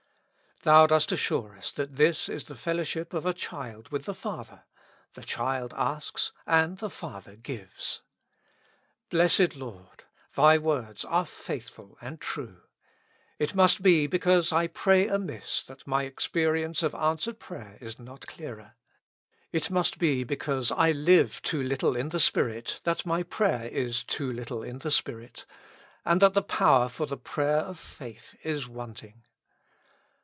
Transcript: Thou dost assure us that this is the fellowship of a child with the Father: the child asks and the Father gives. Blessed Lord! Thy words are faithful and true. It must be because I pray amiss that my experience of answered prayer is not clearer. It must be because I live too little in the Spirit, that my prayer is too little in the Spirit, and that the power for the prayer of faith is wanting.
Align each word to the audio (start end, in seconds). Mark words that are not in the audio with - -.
Thou 0.63 0.85
dost 0.85 1.11
assure 1.11 1.57
us 1.57 1.71
that 1.71 1.95
this 1.95 2.29
is 2.29 2.43
the 2.43 2.53
fellowship 2.53 3.15
of 3.15 3.25
a 3.25 3.33
child 3.33 3.89
with 3.89 4.05
the 4.05 4.13
Father: 4.13 4.65
the 5.15 5.23
child 5.23 5.73
asks 5.75 6.31
and 6.45 6.77
the 6.77 6.91
Father 6.91 7.35
gives. 7.35 8.03
Blessed 9.09 9.55
Lord! 9.55 10.03
Thy 10.35 10.59
words 10.59 11.03
are 11.03 11.25
faithful 11.25 11.97
and 11.99 12.21
true. 12.21 12.61
It 13.39 13.55
must 13.55 13.81
be 13.81 14.05
because 14.05 14.51
I 14.51 14.67
pray 14.67 15.07
amiss 15.07 15.63
that 15.65 15.87
my 15.87 16.03
experience 16.03 16.83
of 16.83 16.93
answered 16.93 17.39
prayer 17.39 17.79
is 17.81 17.97
not 17.97 18.27
clearer. 18.27 18.75
It 19.51 19.71
must 19.71 19.97
be 19.97 20.23
because 20.23 20.69
I 20.71 20.91
live 20.91 21.41
too 21.41 21.63
little 21.63 21.95
in 21.95 22.09
the 22.09 22.19
Spirit, 22.19 22.81
that 22.83 23.03
my 23.03 23.23
prayer 23.23 23.67
is 23.67 24.03
too 24.03 24.31
little 24.31 24.61
in 24.61 24.77
the 24.77 24.91
Spirit, 24.91 25.47
and 26.05 26.21
that 26.21 26.35
the 26.35 26.43
power 26.43 26.87
for 26.87 27.07
the 27.07 27.17
prayer 27.17 27.61
of 27.61 27.79
faith 27.79 28.35
is 28.43 28.67
wanting. 28.67 29.23